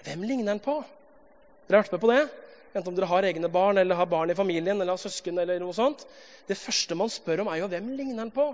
[0.05, 0.79] hvem ligner han på.
[1.67, 2.23] Dere har vært med på det?
[2.69, 5.38] Enten om dere har egne barn eller har barn i familien eller har søsken.
[5.38, 6.05] eller noe sånt.
[6.47, 8.51] Det første man spør om, er jo hvem ligner han på.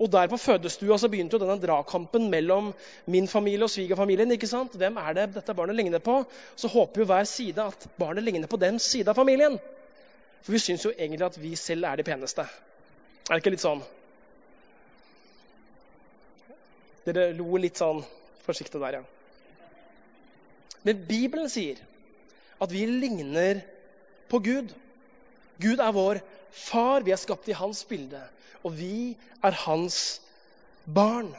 [0.00, 2.72] Og der på fødestua så begynte jo denne dragkampen mellom
[3.04, 4.32] min familie og svigerfamilien.
[4.32, 4.72] ikke sant?
[4.72, 6.24] Hvem er det dette barnet ligner på?
[6.56, 9.58] Så håper jo hver side at barnet ligner på den side av familien.
[10.42, 12.42] For vi syns jo egentlig at vi selv er de peneste.
[13.28, 13.82] Er det ikke litt sånn?
[17.04, 18.00] Dere lo litt sånn
[18.46, 19.19] forsiktig der, ja.
[20.86, 21.80] Men Bibelen sier
[22.60, 23.62] at vi ligner
[24.30, 24.72] på Gud.
[25.60, 27.04] Gud er vår far.
[27.04, 28.20] Vi er skapt i hans bilde.
[28.64, 30.20] Og vi er hans
[30.84, 31.32] barn.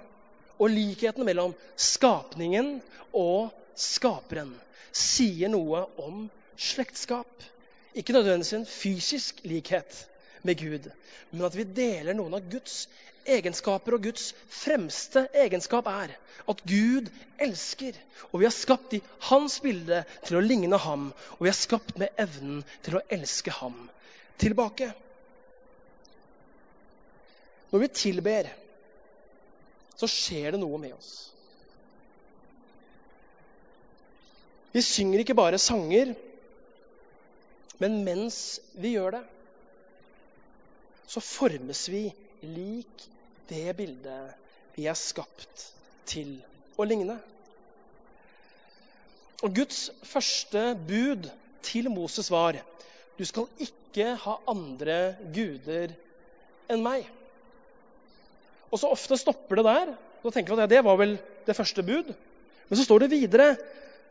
[0.62, 2.80] Og likheten mellom skapningen
[3.18, 4.54] og skaperen
[4.94, 6.28] sier noe om
[6.60, 7.32] slektskap.
[7.98, 10.06] Ikke nødvendigvis en fysisk likhet
[10.44, 10.88] med Gud,
[11.32, 12.86] men at vi deler noen av Guds
[13.26, 13.96] egenskaper.
[13.98, 16.16] Og Guds fremste egenskap er
[16.50, 17.10] at Gud
[17.42, 17.98] elsker.
[18.32, 21.10] Og vi er skapt i hans bilde til å ligne ham.
[21.38, 23.88] Og vi er skapt med evnen til å elske ham
[24.42, 24.92] tilbake.
[27.72, 28.50] Når vi tilber,
[29.96, 31.12] så skjer det noe med oss.
[34.72, 36.14] Vi synger ikke bare sanger,
[37.82, 39.24] men mens vi gjør det,
[41.12, 42.06] så formes vi
[42.46, 43.06] lik
[43.50, 45.68] det bildet vi er skapt
[46.10, 46.38] til
[46.80, 47.18] å ligne.
[49.42, 51.28] Og Guds første bud
[51.66, 52.60] til Moses var
[53.18, 55.94] du skal ikke ha andre guder
[56.72, 57.06] enn meg.
[58.72, 59.94] Og så ofte stopper det der.
[60.24, 62.14] Da tenker vi at det var vel det første bud.
[62.70, 63.48] Men så står det videre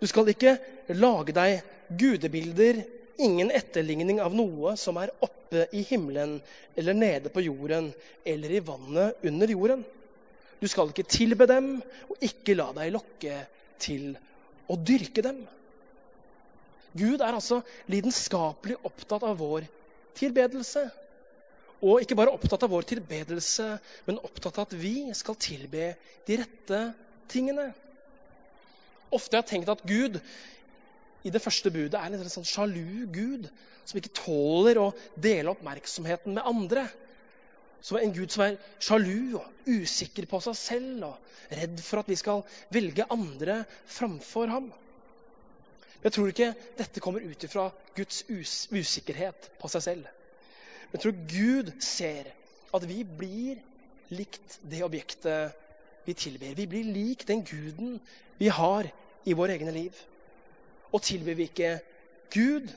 [0.00, 0.56] du skal ikke
[0.96, 1.60] lage deg
[2.00, 2.82] gudebilder
[3.22, 6.38] ingen etterligning av noe som er oppe i himmelen
[6.78, 7.90] eller nede på jorden
[8.24, 9.85] eller i vannet under jorden.
[10.61, 11.78] Du skal ikke tilbe dem
[12.09, 13.42] og ikke la deg lokke
[13.80, 14.12] til
[14.70, 15.42] å dyrke dem.
[16.92, 19.66] Gud er altså lidenskapelig opptatt av vår
[20.18, 20.88] tilbedelse.
[21.80, 23.66] Og ikke bare opptatt av vår tilbedelse,
[24.04, 25.94] men opptatt av at vi skal tilbe
[26.28, 26.80] de rette
[27.33, 27.70] tingene.
[29.11, 30.18] Ofte har jeg tenkt at Gud
[31.24, 33.48] i det første budet er en sånn sjalu gud
[33.85, 36.87] som ikke tåler å dele oppmerksomheten med andre.
[37.85, 42.11] Som en gud som er sjalu og usikker på seg selv og redd for at
[42.11, 44.70] vi skal velge andre framfor ham.
[46.00, 50.06] Jeg tror ikke dette kommer ut ifra Guds us usikkerhet på seg selv.
[50.92, 52.30] Jeg tror Gud ser
[52.74, 53.61] at vi blir
[54.14, 55.56] likt det objektet
[56.06, 56.56] vi tilber.
[56.56, 57.98] Vi blir lik den guden
[58.40, 58.88] vi har
[59.28, 59.96] i våre egne liv.
[60.90, 61.74] Og tilber vi ikke
[62.35, 62.70] Gud,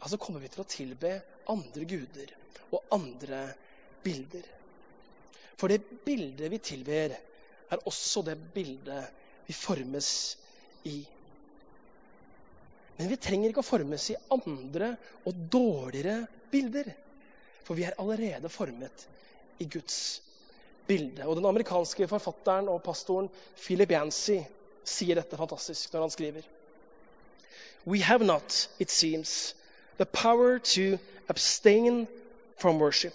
[0.00, 1.12] altså kommer vi til å tilbe
[1.52, 2.34] andre guder
[2.70, 3.44] og andre
[4.04, 4.44] bilder.
[5.60, 7.16] For det bildet vi tilber,
[7.70, 9.10] er også det bildet
[9.46, 10.10] vi formes
[10.88, 11.00] i.
[12.98, 14.94] Men vi trenger ikke å formes i andre
[15.28, 16.22] og dårligere
[16.52, 16.90] bilder.
[17.64, 19.06] For vi er allerede formet
[19.60, 20.20] i Guds
[20.88, 21.24] bilde.
[21.28, 23.28] Og Den amerikanske forfatteren og pastoren
[23.60, 24.40] Philip Yancy
[24.90, 26.48] sier dette fantastisk når han skriver
[27.84, 29.54] we have not, it seems,
[29.96, 32.06] the power to abstain
[32.56, 33.14] from worship.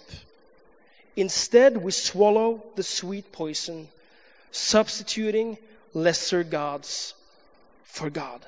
[1.16, 3.88] Instead, we swallow the sweet poison,
[4.50, 5.56] substituting
[5.94, 7.14] lesser gods
[7.84, 8.40] for God.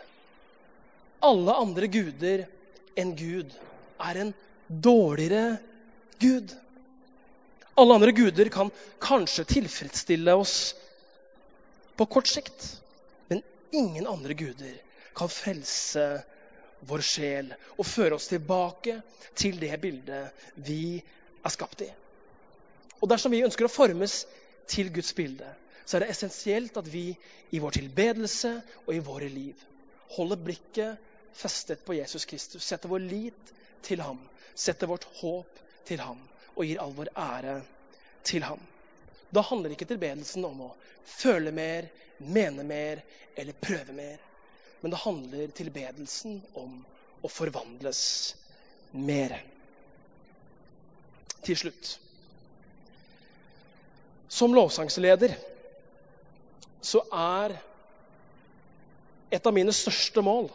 [1.22, 2.46] Alle andre guder
[2.98, 3.54] enn Gud
[3.98, 4.34] er en
[4.68, 5.58] dårligere
[6.20, 6.52] gud.
[7.78, 10.74] Alle andre guder kan kanskje tilfredsstille oss
[11.96, 12.68] på kort sikt,
[13.30, 13.42] men
[13.72, 14.76] ingen andre guder
[15.18, 16.04] kan frelse
[16.88, 19.00] vår sjel og føre oss tilbake
[19.38, 21.88] til det bildet vi er skapt i.
[22.98, 24.20] Og Dersom vi ønsker å formes
[24.68, 25.48] til Guds bilde,
[25.84, 27.10] så er det essensielt at vi
[27.54, 28.52] i vår tilbedelse
[28.84, 29.66] og i våre liv
[30.16, 33.52] holder blikket festet på Jesus Kristus, setter vår lit
[33.84, 34.20] til ham,
[34.54, 36.20] setter vårt håp til ham
[36.54, 37.58] og gir all vår ære
[38.26, 38.60] til ham.
[39.30, 40.70] Da handler ikke tilbedelsen om å
[41.04, 43.04] føle mer, mene mer
[43.36, 44.27] eller prøve mer
[44.80, 46.80] men det handler tilbedelsen om
[47.24, 48.02] å forvandles
[48.92, 49.34] mer.
[51.46, 51.94] Til slutt
[54.28, 55.32] Som lovsangsleder
[56.84, 57.54] så er
[59.32, 60.50] et av mine største mål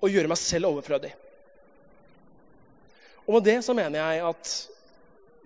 [0.00, 1.12] å gjøre meg selv overflødig.
[3.26, 4.52] Og med det så mener jeg at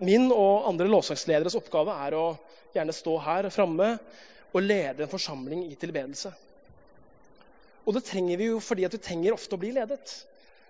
[0.01, 2.25] min og andre lovsangslederes oppgave er å
[2.75, 3.93] gjerne stå her framme
[4.51, 6.33] og lede en forsamling i tilbedelse.
[7.85, 10.13] Og det trenger vi jo fordi at vi trenger ofte å bli ledet.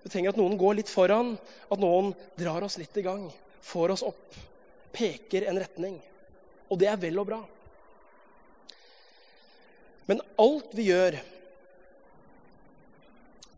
[0.04, 1.34] Vi trenger at noen går litt foran,
[1.72, 3.30] at noen drar oss litt i gang,
[3.66, 4.36] får oss opp,
[4.94, 5.96] peker en retning.
[6.70, 7.40] Og det er vel og bra.
[10.06, 11.18] Men alt vi gjør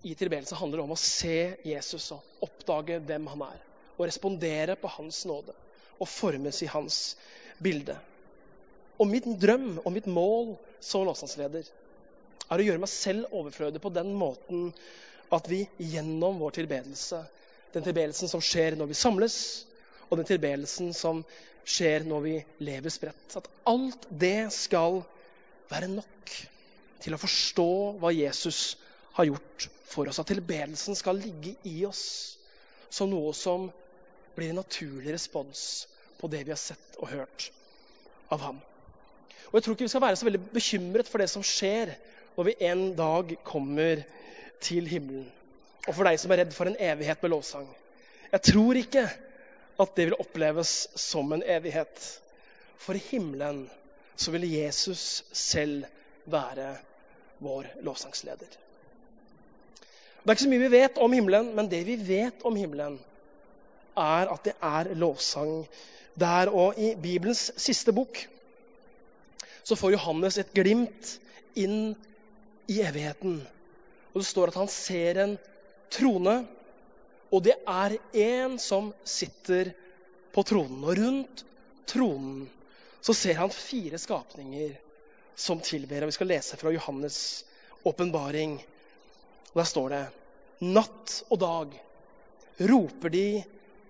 [0.07, 3.57] i tilbedelse, handler om å se Jesus og oppdage hvem han er.
[3.97, 5.55] Og respondere på hans nåde
[5.97, 7.17] og formes i hans
[7.59, 7.97] bilde.
[9.01, 11.67] Og mitt drøm og mitt mål som lovsangsleder
[12.47, 14.69] er å gjøre meg selv overflødig på den måten
[15.35, 17.19] at vi gjennom vår tilbedelse,
[17.73, 19.37] den tilbedelsen som skjer når vi samles,
[20.07, 21.23] og den tilbedelsen som
[21.67, 25.01] skjer når vi lever spredt, at alt det skal
[25.67, 26.35] være nok
[27.03, 28.77] til å forstå hva Jesus
[29.17, 30.21] har gjort for oss.
[30.21, 32.05] At tilbedelsen skal ligge i oss
[32.87, 33.67] som noe som
[34.37, 35.87] blir en naturlig respons
[36.21, 37.49] på det vi har sett og hørt
[38.33, 38.61] av ham.
[39.47, 41.93] Og Jeg tror ikke vi skal være så veldig bekymret for det som skjer
[42.37, 44.03] når vi en dag kommer
[44.61, 45.25] til himmelen.
[45.87, 47.65] Og for deg som er redd for en evighet med lovsang.
[48.29, 49.07] Jeg tror ikke
[49.81, 51.97] at det vil oppleves som en evighet.
[52.77, 53.65] For i himmelen
[54.17, 55.87] så vil Jesus selv
[56.29, 56.75] være
[57.41, 58.49] vår lovsangsleder.
[60.21, 62.97] Det er ikke så mye vi vet om himmelen, men det vi vet om himmelen,
[63.97, 65.63] er at det er lovsang
[66.19, 66.51] der.
[66.51, 68.19] Og i Bibelens siste bok
[69.63, 71.15] så får Johannes et glimt
[71.57, 71.95] inn
[72.67, 73.39] i evigheten.
[74.13, 75.35] Og Det står at han ser en
[75.93, 76.37] trone,
[77.31, 79.73] og det er en som sitter
[80.33, 80.83] på tronen.
[80.83, 81.43] Og rundt
[81.87, 82.45] tronen
[83.01, 84.77] så ser han fire skapninger
[85.35, 86.03] som tilber.
[86.03, 87.43] Og vi skal lese fra Johannes'
[87.87, 88.57] åpenbaring.
[89.53, 90.05] Der står det
[90.65, 91.75] Natt og dag
[92.57, 93.43] roper de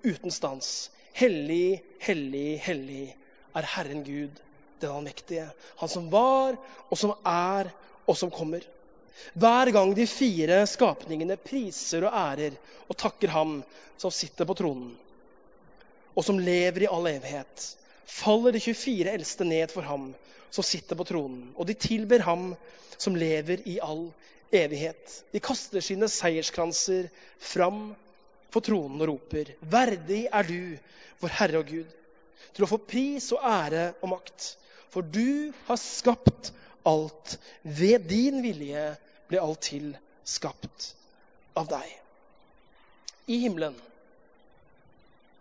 [0.04, 0.90] uten stans.
[1.18, 3.06] Hellig, hellig, hellig
[3.56, 4.42] er Herren Gud,
[4.82, 5.48] den allmektige.
[5.80, 6.58] Han som var,
[6.90, 7.72] og som er,
[8.08, 8.64] og som kommer.
[9.38, 12.56] Hver gang de fire skapningene priser og ærer
[12.88, 13.60] og takker Ham
[13.98, 14.94] som sitter på tronen,
[16.18, 17.66] og som lever i all evighet,
[18.08, 20.12] faller de 24 eldste ned for ham
[20.54, 22.52] som sitter på tronen, og de tilber ham
[22.98, 24.08] som lever i all
[24.54, 25.22] evighet.
[25.34, 27.10] De kaster sine seierskranser
[27.42, 27.92] fram
[28.54, 30.78] for tronen og roper, verdig er du,
[31.22, 31.90] vår Herre og Gud,
[32.56, 34.54] til å få pris og ære og makt.
[34.94, 36.54] For du har skapt
[36.84, 37.38] alt.
[37.62, 38.90] Ved din vilje
[39.30, 39.94] ble alt til
[40.28, 40.92] skapt
[41.58, 41.88] av deg.
[43.28, 43.76] I himmelen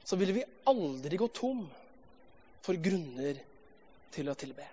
[0.06, 1.64] så ville vi aldri gå tom
[2.62, 3.38] for grunner
[4.14, 4.66] til å tilbe.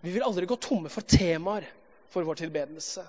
[0.00, 1.66] Vi vil aldri gå tomme for temaer
[2.12, 3.04] for vår tilbedelse.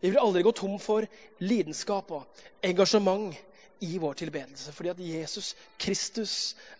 [0.00, 1.04] Vi vil aldri gå tom for
[1.44, 3.36] lidenskap og engasjement
[3.80, 4.72] i vår tilbedelse.
[4.72, 6.34] Fordi at Jesus Kristus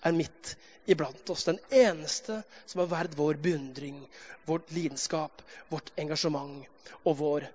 [0.04, 0.54] er midt
[0.90, 1.46] iblant oss.
[1.48, 4.02] Den eneste som er verd vår beundring,
[4.48, 6.66] vårt lidenskap, vårt engasjement
[7.04, 7.48] og vår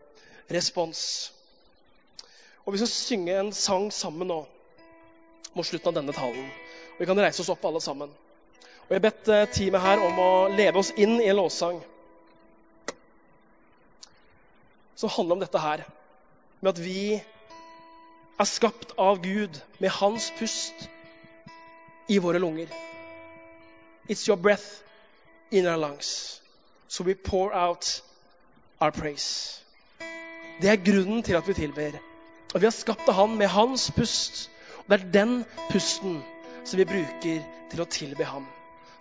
[0.52, 1.32] respons.
[2.66, 4.41] Og Vi skal synge en sang sammen nå
[5.54, 6.48] mot slutten av denne talen.
[6.96, 8.10] Og Vi kan reise oss opp alle sammen.
[8.86, 11.82] Og Jeg har bedt eh, teamet her om å leve oss inn i en låssang
[14.96, 15.84] som handler om dette her.
[16.62, 17.22] Med at vi
[18.39, 20.89] er skapt av Gud med hans pust
[22.07, 22.67] i våre lunger.
[24.07, 24.83] It's your breath
[25.51, 26.41] in our lungs.
[26.88, 28.01] So we pour out
[28.79, 29.61] our praise.
[30.61, 31.97] Det er grunnen til at vi tilber.
[32.53, 34.49] Og vi har skapt av Han med hans pust.
[34.77, 35.33] Og det er den
[35.71, 36.21] pusten
[36.63, 38.45] som vi bruker til å tilbe ham.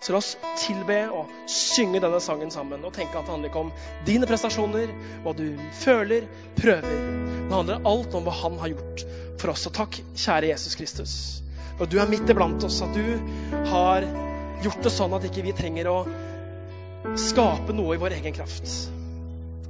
[0.00, 3.62] Så la oss tilbe og synge denne sangen sammen og tenke at det handler ikke
[3.62, 3.70] om
[4.04, 4.90] dine prestasjoner,
[5.24, 5.46] hva du
[5.80, 6.26] føler,
[6.58, 6.98] prøver.
[7.44, 9.06] Det handler alt om hva han har gjort
[9.40, 9.66] for oss.
[9.68, 11.14] Og takk, kjære Jesus Kristus,
[11.76, 12.80] for at du er midt iblant oss.
[12.84, 14.06] At du har
[14.64, 15.96] gjort det sånn at ikke vi trenger å
[17.20, 18.68] skape noe i vår egen kraft.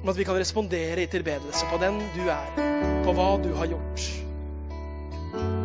[0.00, 2.60] Men at vi kan respondere i tilbedelse på den du er,
[3.06, 4.10] på hva du har gjort.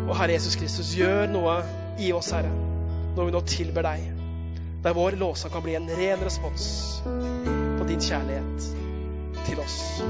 [0.09, 1.59] Og Herre Jesus Kristus, gjør noe
[2.01, 2.53] i oss, Herre,
[3.17, 4.15] når vi nå tilber deg
[4.83, 7.01] der vår låsa kan bli en ren respons
[7.79, 8.69] på din kjærlighet
[9.45, 10.01] til oss.